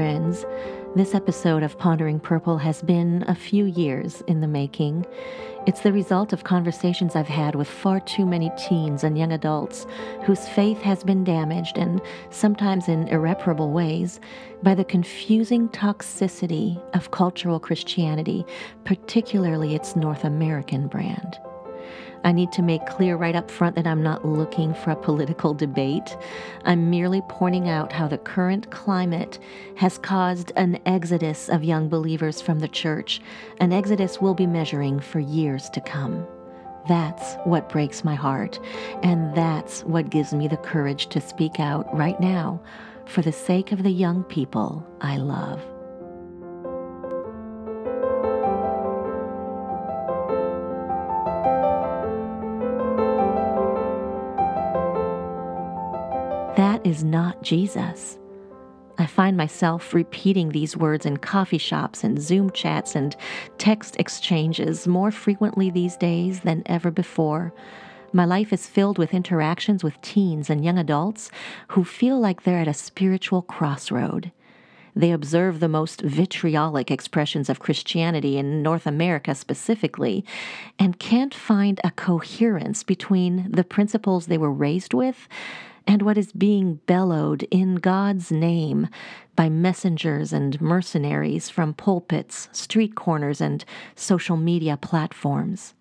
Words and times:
friends. 0.00 0.46
This 0.96 1.14
episode 1.14 1.62
of 1.62 1.76
Pondering 1.76 2.20
Purple 2.20 2.56
has 2.56 2.80
been 2.80 3.22
a 3.28 3.34
few 3.34 3.66
years 3.66 4.22
in 4.22 4.40
the 4.40 4.48
making. 4.48 5.04
It's 5.66 5.82
the 5.82 5.92
result 5.92 6.32
of 6.32 6.42
conversations 6.42 7.14
I've 7.14 7.28
had 7.28 7.54
with 7.54 7.68
far 7.68 8.00
too 8.00 8.24
many 8.24 8.50
teens 8.56 9.04
and 9.04 9.18
young 9.18 9.30
adults 9.30 9.86
whose 10.24 10.48
faith 10.48 10.80
has 10.80 11.04
been 11.04 11.22
damaged, 11.22 11.76
and 11.76 12.00
sometimes 12.30 12.88
in 12.88 13.08
irreparable 13.08 13.72
ways, 13.72 14.20
by 14.62 14.74
the 14.74 14.86
confusing 14.86 15.68
toxicity 15.68 16.82
of 16.94 17.10
cultural 17.10 17.60
Christianity, 17.60 18.46
particularly 18.84 19.74
its 19.74 19.96
North 19.96 20.24
American 20.24 20.88
brand. 20.88 21.38
I 22.24 22.32
need 22.32 22.52
to 22.52 22.62
make 22.62 22.84
clear 22.86 23.16
right 23.16 23.34
up 23.34 23.50
front 23.50 23.76
that 23.76 23.86
I'm 23.86 24.02
not 24.02 24.24
looking 24.24 24.74
for 24.74 24.90
a 24.90 24.96
political 24.96 25.54
debate. 25.54 26.16
I'm 26.64 26.90
merely 26.90 27.22
pointing 27.28 27.68
out 27.68 27.92
how 27.92 28.08
the 28.08 28.18
current 28.18 28.70
climate 28.70 29.38
has 29.76 29.98
caused 29.98 30.52
an 30.56 30.78
exodus 30.86 31.48
of 31.48 31.64
young 31.64 31.88
believers 31.88 32.40
from 32.40 32.58
the 32.58 32.68
church, 32.68 33.20
an 33.60 33.72
exodus 33.72 34.20
we'll 34.20 34.34
be 34.34 34.46
measuring 34.46 35.00
for 35.00 35.20
years 35.20 35.70
to 35.70 35.80
come. 35.80 36.26
That's 36.88 37.34
what 37.44 37.68
breaks 37.68 38.04
my 38.04 38.14
heart, 38.14 38.58
and 39.02 39.34
that's 39.34 39.82
what 39.84 40.10
gives 40.10 40.32
me 40.32 40.48
the 40.48 40.56
courage 40.56 41.08
to 41.08 41.20
speak 41.20 41.60
out 41.60 41.94
right 41.94 42.18
now 42.20 42.60
for 43.06 43.22
the 43.22 43.32
sake 43.32 43.72
of 43.72 43.82
the 43.82 43.90
young 43.90 44.24
people 44.24 44.86
I 45.00 45.16
love. 45.16 45.62
That 56.80 56.88
is 56.88 57.04
not 57.04 57.42
Jesus. 57.42 58.18
I 58.96 59.04
find 59.04 59.36
myself 59.36 59.92
repeating 59.92 60.48
these 60.48 60.78
words 60.78 61.04
in 61.04 61.18
coffee 61.18 61.58
shops 61.58 62.04
and 62.04 62.18
Zoom 62.18 62.50
chats 62.52 62.96
and 62.96 63.14
text 63.58 63.96
exchanges 63.98 64.88
more 64.88 65.10
frequently 65.10 65.70
these 65.70 65.98
days 65.98 66.40
than 66.40 66.62
ever 66.64 66.90
before. 66.90 67.52
My 68.14 68.24
life 68.24 68.50
is 68.50 68.66
filled 68.66 68.96
with 68.96 69.12
interactions 69.12 69.84
with 69.84 70.00
teens 70.00 70.48
and 70.48 70.64
young 70.64 70.78
adults 70.78 71.30
who 71.68 71.84
feel 71.84 72.18
like 72.18 72.44
they're 72.44 72.60
at 72.60 72.68
a 72.68 72.72
spiritual 72.72 73.42
crossroad. 73.42 74.32
They 74.96 75.12
observe 75.12 75.60
the 75.60 75.68
most 75.68 76.00
vitriolic 76.00 76.90
expressions 76.90 77.50
of 77.50 77.60
Christianity 77.60 78.38
in 78.38 78.62
North 78.62 78.86
America 78.86 79.34
specifically 79.34 80.24
and 80.78 80.98
can't 80.98 81.34
find 81.34 81.78
a 81.84 81.90
coherence 81.90 82.82
between 82.84 83.50
the 83.50 83.64
principles 83.64 84.26
they 84.26 84.38
were 84.38 84.50
raised 84.50 84.94
with 84.94 85.28
and 85.86 86.02
what 86.02 86.18
is 86.18 86.32
being 86.32 86.76
bellowed 86.86 87.42
in 87.50 87.76
God's 87.76 88.30
name 88.30 88.88
by 89.36 89.48
messengers 89.48 90.32
and 90.32 90.60
mercenaries 90.60 91.48
from 91.48 91.74
pulpits, 91.74 92.48
street 92.52 92.94
corners, 92.94 93.40
and 93.40 93.64
social 93.94 94.36
media 94.36 94.76
platforms. 94.76 95.74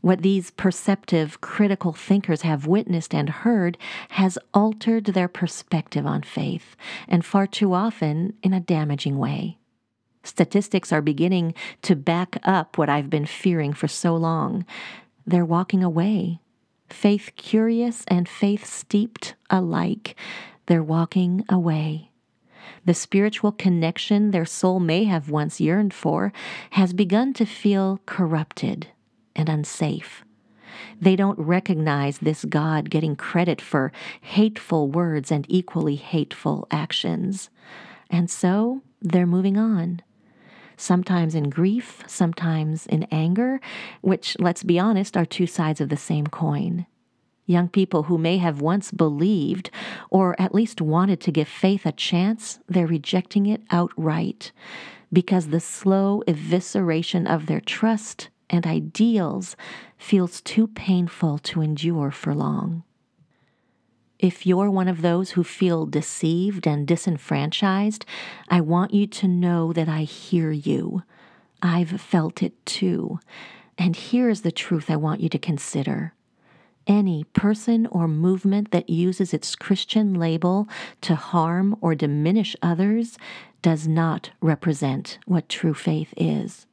What 0.00 0.22
these 0.22 0.50
perceptive, 0.50 1.40
critical 1.40 1.92
thinkers 1.92 2.42
have 2.42 2.66
witnessed 2.66 3.14
and 3.14 3.28
heard 3.30 3.78
has 4.10 4.36
altered 4.52 5.06
their 5.06 5.28
perspective 5.28 6.04
on 6.04 6.22
faith, 6.22 6.76
and 7.06 7.24
far 7.24 7.46
too 7.46 7.72
often 7.72 8.34
in 8.42 8.52
a 8.52 8.60
damaging 8.60 9.16
way. 9.16 9.58
Statistics 10.24 10.92
are 10.92 11.02
beginning 11.02 11.54
to 11.82 11.96
back 11.96 12.38
up 12.42 12.78
what 12.78 12.88
I've 12.88 13.10
been 13.10 13.26
fearing 13.26 13.72
for 13.72 13.88
so 13.88 14.16
long. 14.16 14.64
They're 15.24 15.44
walking 15.44 15.84
away 15.84 16.41
faith 16.92 17.32
curious 17.36 18.04
and 18.08 18.28
faith 18.28 18.66
steeped 18.66 19.34
alike, 19.50 20.16
they're 20.66 20.82
walking 20.82 21.44
away. 21.48 22.10
The 22.84 22.94
spiritual 22.94 23.52
connection 23.52 24.30
their 24.30 24.44
soul 24.44 24.80
may 24.80 25.04
have 25.04 25.30
once 25.30 25.60
yearned 25.60 25.94
for 25.94 26.32
has 26.70 26.92
begun 26.92 27.32
to 27.34 27.46
feel 27.46 28.00
corrupted 28.06 28.88
and 29.36 29.48
unsafe. 29.48 30.24
They 31.00 31.16
don't 31.16 31.38
recognize 31.38 32.18
this 32.18 32.44
God 32.44 32.90
getting 32.90 33.16
credit 33.16 33.60
for 33.60 33.92
hateful 34.20 34.88
words 34.88 35.30
and 35.30 35.46
equally 35.48 35.96
hateful 35.96 36.66
actions. 36.70 37.50
And 38.08 38.30
so 38.30 38.82
they're 39.00 39.26
moving 39.26 39.56
on 39.56 40.02
sometimes 40.82 41.34
in 41.34 41.48
grief, 41.48 42.02
sometimes 42.06 42.86
in 42.86 43.04
anger, 43.10 43.60
which, 44.00 44.36
let's 44.38 44.62
be 44.62 44.78
honest, 44.78 45.16
are 45.16 45.24
two 45.24 45.46
sides 45.46 45.80
of 45.80 45.88
the 45.88 45.96
same 45.96 46.26
coin. 46.26 46.86
Young 47.46 47.68
people 47.68 48.04
who 48.04 48.18
may 48.18 48.38
have 48.38 48.60
once 48.60 48.90
believed 48.90 49.70
or 50.10 50.40
at 50.40 50.54
least 50.54 50.80
wanted 50.80 51.20
to 51.20 51.32
give 51.32 51.48
faith 51.48 51.86
a 51.86 51.92
chance, 51.92 52.58
they're 52.68 52.86
rejecting 52.86 53.46
it 53.46 53.62
outright 53.70 54.52
because 55.12 55.48
the 55.48 55.60
slow 55.60 56.22
evisceration 56.26 57.28
of 57.28 57.46
their 57.46 57.60
trust 57.60 58.28
and 58.48 58.66
ideals 58.66 59.56
feels 59.98 60.40
too 60.40 60.66
painful 60.66 61.38
to 61.38 61.62
endure 61.62 62.10
for 62.10 62.34
long. 62.34 62.82
If 64.22 64.46
you're 64.46 64.70
one 64.70 64.86
of 64.86 65.02
those 65.02 65.32
who 65.32 65.42
feel 65.42 65.84
deceived 65.84 66.64
and 66.64 66.86
disenfranchised, 66.86 68.06
I 68.48 68.60
want 68.60 68.94
you 68.94 69.08
to 69.08 69.26
know 69.26 69.72
that 69.72 69.88
I 69.88 70.02
hear 70.02 70.52
you. 70.52 71.02
I've 71.60 72.00
felt 72.00 72.40
it 72.40 72.64
too. 72.64 73.18
And 73.76 73.96
here's 73.96 74.42
the 74.42 74.52
truth 74.52 74.88
I 74.88 74.94
want 74.94 75.20
you 75.20 75.28
to 75.28 75.40
consider. 75.40 76.14
Any 76.86 77.24
person 77.24 77.86
or 77.88 78.06
movement 78.06 78.70
that 78.70 78.88
uses 78.88 79.34
its 79.34 79.56
Christian 79.56 80.14
label 80.14 80.68
to 81.00 81.16
harm 81.16 81.74
or 81.80 81.96
diminish 81.96 82.54
others 82.62 83.18
does 83.60 83.88
not 83.88 84.30
represent 84.40 85.18
what 85.26 85.48
true 85.48 85.74
faith 85.74 86.14
is. 86.16 86.66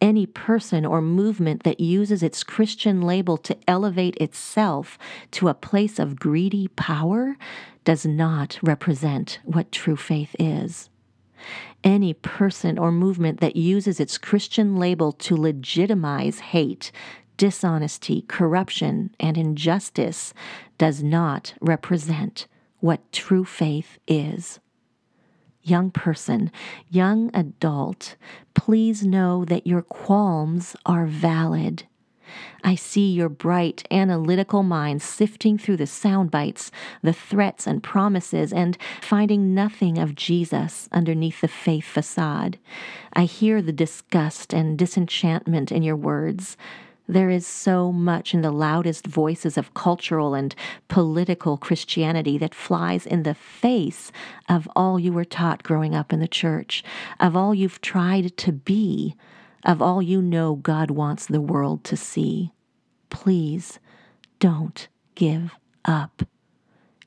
Any 0.00 0.26
person 0.26 0.84
or 0.84 1.00
movement 1.00 1.62
that 1.62 1.80
uses 1.80 2.22
its 2.22 2.42
Christian 2.42 3.02
label 3.02 3.36
to 3.38 3.56
elevate 3.68 4.16
itself 4.16 4.98
to 5.32 5.48
a 5.48 5.54
place 5.54 5.98
of 5.98 6.18
greedy 6.18 6.68
power 6.68 7.36
does 7.84 8.06
not 8.06 8.58
represent 8.62 9.40
what 9.44 9.72
true 9.72 9.96
faith 9.96 10.34
is. 10.38 10.88
Any 11.82 12.14
person 12.14 12.78
or 12.78 12.92
movement 12.92 13.40
that 13.40 13.56
uses 13.56 13.98
its 13.98 14.18
Christian 14.18 14.76
label 14.76 15.12
to 15.12 15.36
legitimize 15.36 16.38
hate, 16.38 16.92
dishonesty, 17.36 18.22
corruption, 18.28 19.14
and 19.18 19.36
injustice 19.36 20.32
does 20.78 21.02
not 21.02 21.54
represent 21.60 22.46
what 22.78 23.12
true 23.12 23.44
faith 23.44 23.98
is 24.06 24.60
young 25.62 25.90
person, 25.90 26.50
young 26.90 27.30
adult, 27.34 28.16
please 28.54 29.04
know 29.04 29.44
that 29.44 29.66
your 29.66 29.82
qualms 29.82 30.76
are 30.84 31.06
valid. 31.06 31.84
I 32.64 32.76
see 32.76 33.10
your 33.10 33.28
bright, 33.28 33.86
analytical 33.90 34.62
mind 34.62 35.02
sifting 35.02 35.58
through 35.58 35.76
the 35.76 35.86
sound 35.86 36.30
bites, 36.30 36.70
the 37.02 37.12
threats 37.12 37.66
and 37.66 37.82
promises, 37.82 38.52
and 38.52 38.78
finding 39.00 39.54
nothing 39.54 39.98
of 39.98 40.14
Jesus 40.14 40.88
underneath 40.92 41.40
the 41.40 41.48
faith 41.48 41.84
facade. 41.84 42.58
I 43.12 43.24
hear 43.24 43.60
the 43.60 43.72
disgust 43.72 44.54
and 44.54 44.78
disenchantment 44.78 45.72
in 45.72 45.82
your 45.82 45.96
words. 45.96 46.56
There 47.08 47.30
is 47.30 47.46
so 47.46 47.92
much 47.92 48.32
in 48.32 48.42
the 48.42 48.52
loudest 48.52 49.06
voices 49.06 49.58
of 49.58 49.74
cultural 49.74 50.34
and 50.34 50.54
political 50.88 51.56
Christianity 51.56 52.38
that 52.38 52.54
flies 52.54 53.06
in 53.06 53.24
the 53.24 53.34
face 53.34 54.12
of 54.48 54.68
all 54.76 54.98
you 54.98 55.12
were 55.12 55.24
taught 55.24 55.62
growing 55.62 55.94
up 55.94 56.12
in 56.12 56.20
the 56.20 56.28
church, 56.28 56.84
of 57.18 57.36
all 57.36 57.54
you've 57.54 57.80
tried 57.80 58.36
to 58.38 58.52
be, 58.52 59.16
of 59.64 59.82
all 59.82 60.00
you 60.00 60.22
know 60.22 60.54
God 60.54 60.90
wants 60.90 61.26
the 61.26 61.40
world 61.40 61.84
to 61.84 61.96
see. 61.96 62.52
Please 63.10 63.78
don't 64.38 64.88
give 65.14 65.54
up 65.84 66.22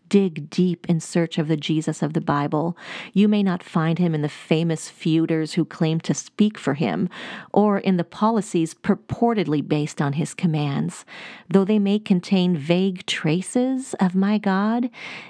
dig 0.09 0.49
deep 0.49 0.85
in 0.89 0.99
search 0.99 1.37
of 1.37 1.47
the 1.47 1.57
Jesus 1.57 2.01
of 2.01 2.13
the 2.13 2.21
Bible, 2.21 2.77
you 3.13 3.27
may 3.27 3.43
not 3.43 3.63
find 3.63 3.99
him 3.99 4.15
in 4.15 4.21
the 4.21 4.29
famous 4.29 4.89
feuders 4.89 5.53
who 5.53 5.65
claim 5.65 5.99
to 6.01 6.13
speak 6.13 6.57
for 6.57 6.75
him, 6.75 7.09
or 7.53 7.79
in 7.79 7.97
the 7.97 8.03
policies 8.03 8.73
purportedly 8.73 9.65
based 9.65 10.01
on 10.01 10.13
his 10.13 10.33
commands. 10.33 11.05
Though 11.49 11.65
they 11.65 11.79
may 11.79 11.99
contain 11.99 12.57
vague 12.57 13.05
traces 13.05 13.93
of 13.99 14.15
my 14.15 14.37
God, 14.37 14.89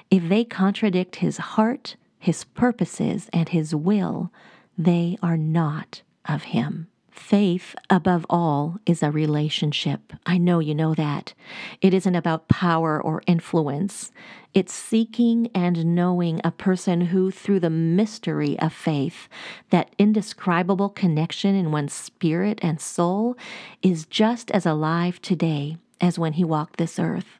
if 0.09 0.27
they 0.27 0.43
contradict 0.43 1.17
his 1.17 1.37
heart, 1.37 1.95
his 2.19 2.43
purposes, 2.43 3.29
and 3.31 3.49
his 3.49 3.75
will, 3.75 4.31
they 4.77 5.17
are 5.21 5.37
not 5.37 6.01
of 6.27 6.43
him. 6.43 6.87
Faith, 7.15 7.73
above 7.89 8.23
all, 8.29 8.77
is 8.85 9.01
a 9.01 9.09
relationship. 9.09 10.13
I 10.27 10.37
know 10.37 10.59
you 10.59 10.75
know 10.75 10.93
that. 10.93 11.33
It 11.81 11.91
isn't 11.91 12.13
about 12.13 12.49
power 12.49 13.01
or 13.01 13.23
influence. 13.25 14.11
It's 14.53 14.73
seeking 14.73 15.49
and 15.55 15.95
knowing 15.95 16.39
a 16.43 16.51
person 16.51 17.01
who, 17.01 17.31
through 17.31 17.61
the 17.61 17.69
mystery 17.71 18.59
of 18.59 18.73
faith, 18.73 19.27
that 19.71 19.95
indescribable 19.97 20.89
connection 20.89 21.55
in 21.55 21.71
one's 21.71 21.93
spirit 21.93 22.59
and 22.61 22.79
soul, 22.79 23.35
is 23.81 24.05
just 24.05 24.51
as 24.51 24.65
alive 24.65 25.19
today 25.21 25.77
as 25.99 26.19
when 26.19 26.33
he 26.33 26.43
walked 26.43 26.77
this 26.77 26.99
earth. 26.99 27.39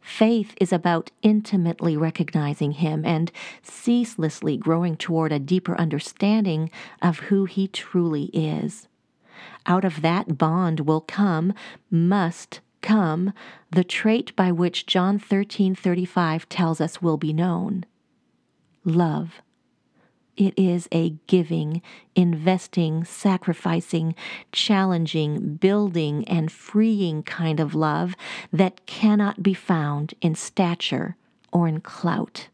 Faith 0.00 0.54
is 0.60 0.72
about 0.72 1.10
intimately 1.22 1.96
recognizing 1.96 2.72
Him 2.72 3.04
and 3.04 3.32
ceaselessly 3.62 4.56
growing 4.56 4.96
toward 4.96 5.32
a 5.32 5.38
deeper 5.38 5.76
understanding 5.78 6.70
of 7.00 7.20
who 7.20 7.46
He 7.46 7.68
truly 7.68 8.24
is. 8.26 8.86
Out 9.66 9.84
of 9.84 10.02
that 10.02 10.38
bond 10.38 10.80
will 10.80 11.00
come, 11.00 11.52
must 11.90 12.60
come, 12.80 13.32
the 13.70 13.84
trait 13.84 14.34
by 14.36 14.52
which 14.52 14.86
John 14.86 15.18
13:35 15.18 16.48
tells 16.48 16.80
us 16.80 17.02
will 17.02 17.16
be 17.16 17.32
known. 17.32 17.84
Love. 18.84 19.42
It 20.36 20.54
is 20.56 20.88
a 20.92 21.16
giving, 21.26 21.82
investing, 22.14 23.02
sacrificing, 23.02 24.14
challenging, 24.52 25.56
building, 25.56 26.26
and 26.28 26.52
freeing 26.52 27.24
kind 27.24 27.58
of 27.58 27.74
love 27.74 28.14
that 28.52 28.86
cannot 28.86 29.42
be 29.42 29.52
found 29.52 30.14
in 30.20 30.36
stature 30.36 31.16
or 31.52 31.66
in 31.66 31.80
clout. 31.80 32.48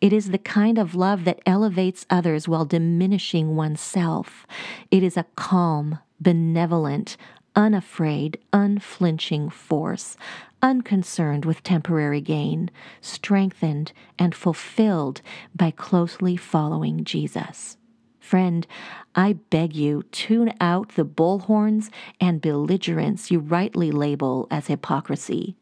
It 0.00 0.12
is 0.12 0.30
the 0.30 0.38
kind 0.38 0.78
of 0.78 0.94
love 0.94 1.24
that 1.24 1.40
elevates 1.46 2.06
others 2.10 2.48
while 2.48 2.64
diminishing 2.64 3.56
oneself. 3.56 4.46
It 4.90 5.02
is 5.02 5.16
a 5.16 5.26
calm, 5.36 5.98
benevolent, 6.20 7.16
unafraid, 7.54 8.38
unflinching 8.52 9.50
force, 9.50 10.16
unconcerned 10.62 11.44
with 11.44 11.62
temporary 11.62 12.20
gain, 12.20 12.70
strengthened 13.00 13.92
and 14.18 14.34
fulfilled 14.34 15.22
by 15.54 15.70
closely 15.70 16.36
following 16.36 17.04
Jesus. 17.04 17.76
Friend, 18.20 18.66
I 19.14 19.34
beg 19.50 19.74
you, 19.74 20.02
tune 20.12 20.52
out 20.60 20.90
the 20.90 21.04
bullhorns 21.04 21.90
and 22.20 22.40
belligerence 22.40 23.30
you 23.30 23.38
rightly 23.38 23.90
label 23.90 24.46
as 24.50 24.66
hypocrisy. 24.66 25.56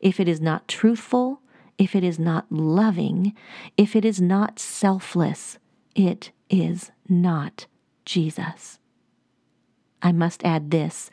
If 0.00 0.20
it 0.20 0.28
is 0.28 0.40
not 0.40 0.68
truthful, 0.68 1.40
if 1.78 1.94
it 1.94 2.04
is 2.04 2.18
not 2.18 2.50
loving, 2.50 3.34
if 3.76 3.94
it 3.94 4.04
is 4.04 4.20
not 4.20 4.58
selfless, 4.58 5.58
it 5.94 6.30
is 6.48 6.90
not 7.08 7.66
Jesus. 8.04 8.78
I 10.02 10.12
must 10.12 10.44
add 10.44 10.70
this 10.70 11.10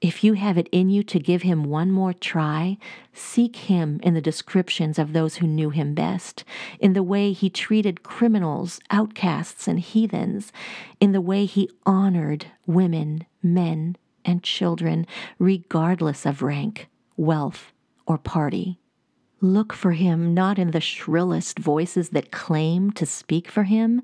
if 0.00 0.22
you 0.22 0.34
have 0.34 0.56
it 0.56 0.68
in 0.70 0.90
you 0.90 1.02
to 1.02 1.18
give 1.18 1.42
him 1.42 1.64
one 1.64 1.90
more 1.90 2.12
try, 2.12 2.78
seek 3.12 3.56
him 3.56 3.98
in 4.04 4.14
the 4.14 4.20
descriptions 4.20 4.96
of 4.96 5.12
those 5.12 5.36
who 5.36 5.46
knew 5.46 5.70
him 5.70 5.92
best, 5.92 6.44
in 6.78 6.92
the 6.92 7.02
way 7.02 7.32
he 7.32 7.50
treated 7.50 8.04
criminals, 8.04 8.78
outcasts, 8.90 9.66
and 9.66 9.80
heathens, 9.80 10.52
in 11.00 11.10
the 11.10 11.20
way 11.20 11.46
he 11.46 11.68
honored 11.84 12.46
women, 12.64 13.26
men, 13.42 13.96
and 14.24 14.44
children, 14.44 15.04
regardless 15.40 16.24
of 16.24 16.42
rank, 16.42 16.88
wealth, 17.16 17.72
or 18.06 18.18
party. 18.18 18.78
Look 19.40 19.72
for 19.72 19.92
him 19.92 20.34
not 20.34 20.58
in 20.58 20.72
the 20.72 20.80
shrillest 20.80 21.60
voices 21.60 22.08
that 22.08 22.32
claim 22.32 22.90
to 22.92 23.06
speak 23.06 23.48
for 23.48 23.62
him, 23.62 24.02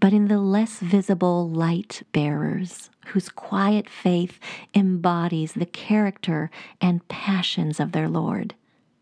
but 0.00 0.12
in 0.12 0.26
the 0.26 0.40
less 0.40 0.80
visible 0.80 1.48
light 1.48 2.02
bearers 2.12 2.90
whose 3.06 3.28
quiet 3.28 3.88
faith 3.88 4.40
embodies 4.74 5.52
the 5.52 5.66
character 5.66 6.50
and 6.80 7.06
passions 7.08 7.78
of 7.78 7.92
their 7.92 8.08
Lord 8.08 8.54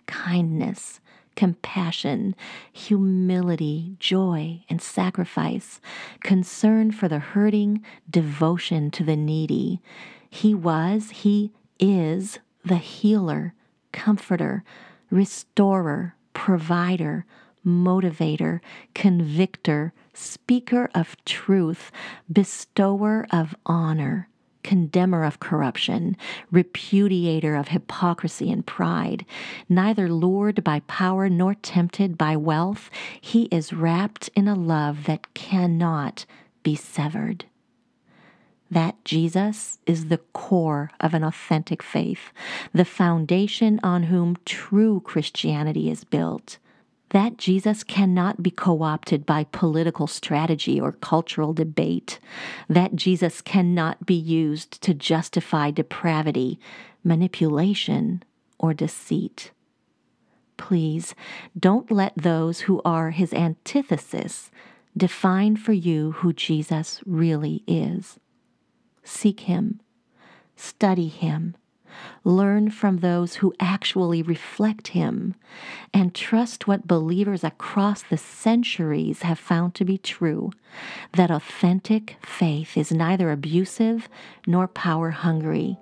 kindness, 0.06 1.00
compassion, 1.36 2.34
humility, 2.72 3.94
joy, 4.00 4.60
and 4.68 4.82
sacrifice, 4.82 5.80
concern 6.20 6.90
for 6.90 7.06
the 7.06 7.20
hurting, 7.20 7.82
devotion 8.10 8.90
to 8.90 9.04
the 9.04 9.16
needy. 9.16 9.80
He 10.28 10.52
was, 10.52 11.10
He 11.10 11.52
is 11.78 12.40
the 12.64 12.76
healer, 12.78 13.54
comforter, 13.92 14.64
restorer, 15.10 16.14
provider, 16.32 17.26
motivator, 17.66 18.60
convictor, 18.94 19.92
speaker 20.14 20.90
of 20.94 21.16
truth, 21.24 21.90
bestower 22.32 23.26
of 23.30 23.54
honor, 23.66 24.28
condemner 24.62 25.24
of 25.24 25.40
corruption, 25.40 26.16
repudiator 26.52 27.58
of 27.58 27.68
hypocrisy 27.68 28.50
and 28.50 28.66
pride. 28.66 29.24
Neither 29.68 30.08
lured 30.08 30.62
by 30.62 30.80
power 30.80 31.28
nor 31.28 31.54
tempted 31.54 32.16
by 32.16 32.36
wealth, 32.36 32.90
he 33.20 33.44
is 33.44 33.72
wrapped 33.72 34.28
in 34.34 34.48
a 34.48 34.54
love 34.54 35.04
that 35.04 35.34
cannot 35.34 36.26
be 36.62 36.74
severed 36.76 37.44
that 38.70 39.04
Jesus 39.04 39.78
is 39.86 40.06
the 40.06 40.18
core 40.18 40.90
of 41.00 41.12
an 41.12 41.24
authentic 41.24 41.82
faith, 41.82 42.32
the 42.72 42.84
foundation 42.84 43.80
on 43.82 44.04
whom 44.04 44.36
true 44.44 45.00
Christianity 45.00 45.90
is 45.90 46.04
built. 46.04 46.58
That 47.10 47.38
Jesus 47.38 47.82
cannot 47.82 48.40
be 48.40 48.52
co 48.52 48.82
opted 48.82 49.26
by 49.26 49.44
political 49.44 50.06
strategy 50.06 50.80
or 50.80 50.92
cultural 50.92 51.52
debate. 51.52 52.20
That 52.68 52.94
Jesus 52.94 53.40
cannot 53.40 54.06
be 54.06 54.14
used 54.14 54.80
to 54.82 54.94
justify 54.94 55.72
depravity, 55.72 56.60
manipulation, 57.02 58.22
or 58.60 58.72
deceit. 58.74 59.50
Please 60.56 61.14
don't 61.58 61.90
let 61.90 62.12
those 62.16 62.60
who 62.60 62.80
are 62.84 63.10
his 63.10 63.32
antithesis 63.32 64.52
define 64.96 65.56
for 65.56 65.72
you 65.72 66.12
who 66.12 66.32
Jesus 66.32 67.00
really 67.06 67.64
is. 67.66 68.20
Seek 69.04 69.40
Him, 69.40 69.80
study 70.56 71.08
Him, 71.08 71.56
learn 72.24 72.70
from 72.70 72.98
those 72.98 73.36
who 73.36 73.54
actually 73.58 74.22
reflect 74.22 74.88
Him, 74.88 75.34
and 75.92 76.14
trust 76.14 76.66
what 76.66 76.86
believers 76.86 77.44
across 77.44 78.02
the 78.02 78.16
centuries 78.16 79.22
have 79.22 79.38
found 79.38 79.74
to 79.74 79.84
be 79.84 79.98
true 79.98 80.52
that 81.12 81.30
authentic 81.30 82.16
faith 82.22 82.76
is 82.76 82.92
neither 82.92 83.30
abusive 83.30 84.08
nor 84.46 84.68
power 84.68 85.10
hungry. 85.10 85.76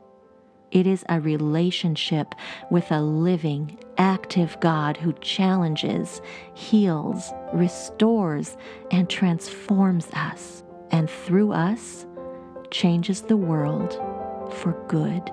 It 0.71 0.87
is 0.87 1.05
a 1.09 1.21
relationship 1.21 2.35
with 2.71 2.91
a 2.93 3.01
living, 3.01 3.79
active 3.97 4.57
God 4.61 4.99
who 4.99 5.15
challenges, 5.15 6.21
heals, 6.55 7.33
restores, 7.55 8.57
and 8.91 9.09
transforms 9.09 10.09
us. 10.13 10.63
And 10.91 11.09
through 11.09 11.53
us, 11.53 12.07
changes 12.71 13.23
the 13.23 13.37
world 13.37 13.95
for 14.55 14.73
good. 14.89 15.31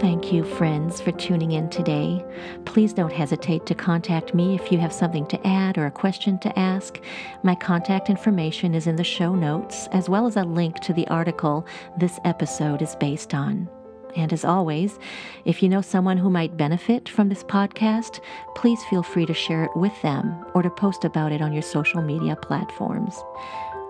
Thank 0.00 0.32
you, 0.32 0.44
friends, 0.44 1.00
for 1.00 1.12
tuning 1.12 1.52
in 1.52 1.68
today. 1.68 2.24
Please 2.64 2.92
don't 2.92 3.12
hesitate 3.12 3.66
to 3.66 3.74
contact 3.74 4.34
me 4.34 4.54
if 4.54 4.72
you 4.72 4.78
have 4.78 4.92
something 4.92 5.26
to 5.26 5.46
add 5.46 5.78
or 5.78 5.86
a 5.86 5.90
question 5.90 6.38
to 6.40 6.58
ask. 6.58 7.00
My 7.42 7.54
contact 7.54 8.08
information 8.08 8.74
is 8.74 8.86
in 8.86 8.96
the 8.96 9.04
show 9.04 9.34
notes, 9.34 9.88
as 9.92 10.08
well 10.08 10.26
as 10.26 10.36
a 10.36 10.42
link 10.44 10.80
to 10.80 10.92
the 10.92 11.06
article 11.08 11.66
this 11.98 12.18
episode 12.24 12.82
is 12.82 12.96
based 12.96 13.34
on. 13.34 13.68
And 14.16 14.32
as 14.32 14.44
always, 14.44 14.98
if 15.44 15.62
you 15.62 15.68
know 15.68 15.80
someone 15.80 16.18
who 16.18 16.28
might 16.28 16.56
benefit 16.56 17.08
from 17.08 17.28
this 17.28 17.44
podcast, 17.44 18.20
please 18.54 18.82
feel 18.84 19.02
free 19.02 19.26
to 19.26 19.34
share 19.34 19.64
it 19.64 19.76
with 19.76 20.00
them 20.02 20.44
or 20.54 20.62
to 20.62 20.70
post 20.70 21.04
about 21.04 21.32
it 21.32 21.40
on 21.40 21.52
your 21.52 21.62
social 21.62 22.02
media 22.02 22.36
platforms. 22.36 23.16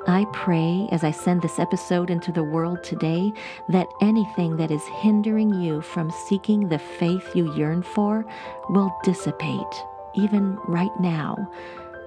I 0.06 0.26
pray 0.32 0.88
as 0.90 1.04
I 1.04 1.12
send 1.12 1.42
this 1.42 1.60
episode 1.60 2.10
into 2.10 2.32
the 2.32 2.42
world 2.42 2.82
today 2.82 3.32
that 3.68 3.86
anything 4.00 4.56
that 4.56 4.72
is 4.72 4.82
hindering 5.00 5.54
you 5.54 5.80
from 5.80 6.10
seeking 6.10 6.68
the 6.68 6.78
faith 6.78 7.34
you 7.34 7.54
yearn 7.54 7.82
for 7.82 8.24
will 8.70 8.92
dissipate, 9.04 9.84
even 10.16 10.56
right 10.66 10.90
now, 11.00 11.50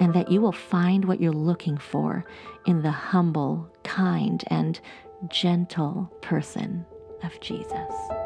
and 0.02 0.14
that 0.14 0.30
you 0.30 0.42
will 0.42 0.52
find 0.52 1.06
what 1.06 1.22
you're 1.22 1.32
looking 1.32 1.78
for 1.78 2.26
in 2.66 2.82
the 2.82 2.92
humble, 2.92 3.70
kind, 3.84 4.44
and 4.48 4.82
gentle 5.30 6.12
person 6.22 6.86
of 7.24 7.40
Jesus. 7.40 8.25